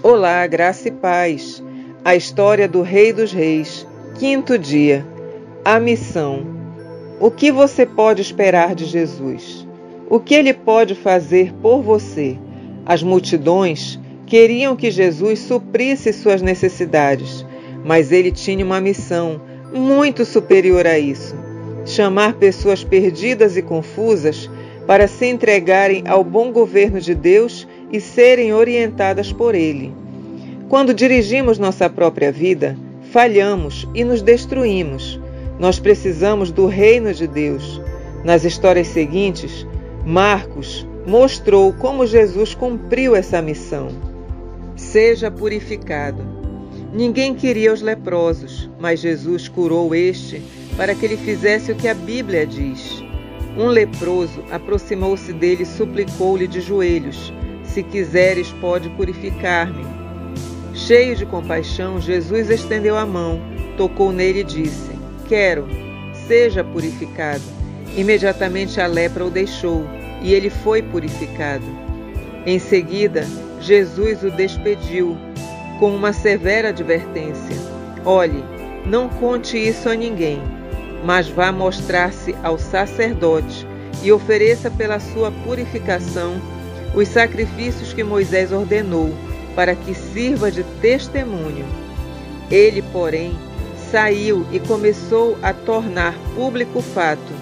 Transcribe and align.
Olá, 0.00 0.46
graça 0.46 0.86
e 0.86 0.92
paz. 0.92 1.60
A 2.04 2.14
história 2.14 2.68
do 2.68 2.82
Rei 2.82 3.12
dos 3.12 3.32
Reis, 3.32 3.84
quinto 4.16 4.56
dia. 4.56 5.04
A 5.64 5.80
missão. 5.80 6.46
O 7.18 7.32
que 7.32 7.50
você 7.50 7.84
pode 7.84 8.22
esperar 8.22 8.76
de 8.76 8.84
Jesus? 8.84 9.66
O 10.08 10.20
que 10.20 10.36
ele 10.36 10.54
pode 10.54 10.94
fazer 10.94 11.52
por 11.54 11.82
você? 11.82 12.38
As 12.86 13.02
multidões 13.02 13.98
queriam 14.24 14.76
que 14.76 14.88
Jesus 14.88 15.40
suprisse 15.40 16.12
suas 16.12 16.40
necessidades, 16.40 17.44
mas 17.84 18.12
ele 18.12 18.30
tinha 18.30 18.64
uma 18.64 18.80
missão 18.80 19.40
muito 19.74 20.24
superior 20.24 20.86
a 20.86 20.96
isso: 20.96 21.34
chamar 21.84 22.34
pessoas 22.34 22.84
perdidas 22.84 23.56
e 23.56 23.62
confusas 23.62 24.48
para 24.88 25.06
se 25.06 25.26
entregarem 25.26 26.04
ao 26.08 26.24
bom 26.24 26.50
governo 26.50 26.98
de 26.98 27.14
Deus 27.14 27.68
e 27.92 28.00
serem 28.00 28.54
orientadas 28.54 29.30
por 29.30 29.54
Ele. 29.54 29.94
Quando 30.66 30.94
dirigimos 30.94 31.58
nossa 31.58 31.90
própria 31.90 32.32
vida, 32.32 32.74
falhamos 33.12 33.86
e 33.94 34.02
nos 34.02 34.22
destruímos. 34.22 35.20
Nós 35.58 35.78
precisamos 35.78 36.50
do 36.50 36.64
reino 36.64 37.12
de 37.12 37.26
Deus. 37.26 37.78
Nas 38.24 38.44
histórias 38.44 38.86
seguintes, 38.86 39.66
Marcos 40.06 40.86
mostrou 41.06 41.70
como 41.74 42.06
Jesus 42.06 42.54
cumpriu 42.54 43.14
essa 43.14 43.42
missão. 43.42 43.88
Seja 44.74 45.30
purificado. 45.30 46.24
Ninguém 46.94 47.34
queria 47.34 47.74
os 47.74 47.82
leprosos, 47.82 48.70
mas 48.80 49.00
Jesus 49.00 49.48
curou 49.48 49.94
este 49.94 50.40
para 50.78 50.94
que 50.94 51.04
ele 51.04 51.18
fizesse 51.18 51.72
o 51.72 51.74
que 51.74 51.88
a 51.88 51.94
Bíblia 51.94 52.46
diz. 52.46 53.06
Um 53.58 53.66
leproso 53.66 54.44
aproximou-se 54.52 55.32
dele 55.32 55.64
e 55.64 55.66
suplicou-lhe 55.66 56.46
de 56.46 56.60
joelhos: 56.60 57.32
Se 57.64 57.82
quiseres, 57.82 58.52
pode 58.60 58.88
purificar-me. 58.90 59.84
Cheio 60.72 61.16
de 61.16 61.26
compaixão, 61.26 62.00
Jesus 62.00 62.50
estendeu 62.50 62.96
a 62.96 63.04
mão, 63.04 63.42
tocou 63.76 64.12
nele 64.12 64.40
e 64.40 64.44
disse: 64.44 64.92
Quero, 65.28 65.66
seja 66.28 66.62
purificado. 66.62 67.42
Imediatamente 67.96 68.80
a 68.80 68.86
lepra 68.86 69.24
o 69.24 69.30
deixou 69.30 69.84
e 70.22 70.32
ele 70.32 70.50
foi 70.50 70.80
purificado. 70.80 71.66
Em 72.46 72.60
seguida, 72.60 73.26
Jesus 73.60 74.22
o 74.22 74.30
despediu 74.30 75.18
com 75.80 75.96
uma 75.96 76.12
severa 76.12 76.68
advertência: 76.68 77.56
Olhe, 78.04 78.44
não 78.86 79.08
conte 79.08 79.58
isso 79.58 79.88
a 79.88 79.96
ninguém, 79.96 80.40
mas 81.04 81.28
vá 81.28 81.52
mostrar-se 81.52 82.34
ao 82.42 82.58
sacerdote 82.58 83.66
e 84.02 84.12
ofereça 84.12 84.70
pela 84.70 85.00
sua 85.00 85.30
purificação 85.44 86.40
os 86.94 87.08
sacrifícios 87.08 87.92
que 87.92 88.02
Moisés 88.02 88.52
ordenou, 88.52 89.12
para 89.54 89.74
que 89.74 89.94
sirva 89.94 90.50
de 90.50 90.62
testemunho. 90.80 91.66
Ele, 92.50 92.82
porém, 92.92 93.36
saiu 93.90 94.46
e 94.52 94.60
começou 94.60 95.36
a 95.42 95.52
tornar 95.52 96.14
público 96.34 96.78
o 96.78 96.82
fato, 96.82 97.32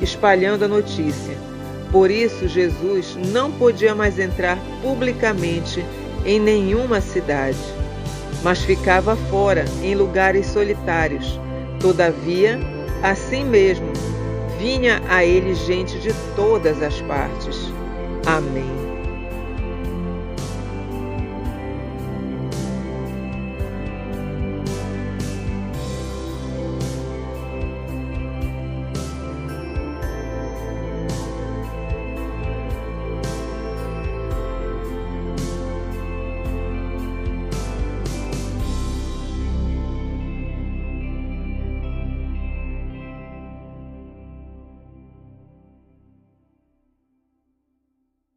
espalhando 0.00 0.64
a 0.64 0.68
notícia. 0.68 1.36
Por 1.90 2.10
isso, 2.10 2.48
Jesus 2.48 3.16
não 3.32 3.52
podia 3.52 3.94
mais 3.94 4.18
entrar 4.18 4.58
publicamente 4.82 5.84
em 6.24 6.40
nenhuma 6.40 7.00
cidade, 7.00 7.58
mas 8.42 8.62
ficava 8.62 9.14
fora, 9.30 9.64
em 9.82 9.94
lugares 9.94 10.46
solitários. 10.46 11.38
Todavia, 11.80 12.58
assim 13.04 13.44
mesmo, 13.44 13.92
vinha 14.58 15.02
a 15.10 15.22
ele 15.22 15.54
gente 15.54 15.98
de 15.98 16.10
todas 16.34 16.82
as 16.82 17.00
partes. 17.02 17.70
Amém. 18.26 18.93